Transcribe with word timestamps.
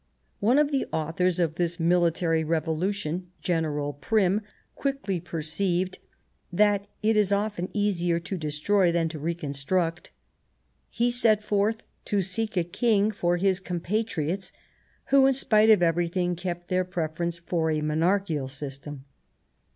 One 0.39 0.57
of 0.57 0.71
the 0.71 0.87
authors 0.91 1.37
The 1.37 1.43
Hohen 1.43 1.51
of 1.51 1.55
this 1.57 1.79
military 1.79 2.43
revolution. 2.43 3.29
General 3.39 3.93
Prim, 3.93 4.37
candidature 4.39 4.49
quickly 4.73 5.19
perceived 5.19 5.99
that 6.51 6.87
it 7.03 7.15
is 7.15 7.31
often 7.31 7.69
easier 7.71 8.19
to 8.19 8.35
destroy 8.35 8.91
than 8.91 9.09
to 9.09 9.19
reconstruct. 9.19 10.09
He 10.89 11.11
set 11.11 11.43
forth 11.43 11.83
to 12.05 12.23
seek 12.23 12.57
a 12.57 12.63
King 12.63 13.11
for 13.11 13.37
his 13.37 13.59
compatriots, 13.59 14.51
who, 15.09 15.27
in 15.27 15.33
spite 15.33 15.69
of 15.69 15.83
everything, 15.83 16.35
kept 16.35 16.69
their 16.69 16.83
preference 16.83 17.37
for 17.37 17.69
a 17.69 17.81
monarchical 17.81 18.47
system. 18.47 19.05